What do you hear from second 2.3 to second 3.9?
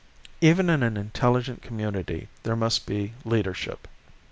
there must be leadership.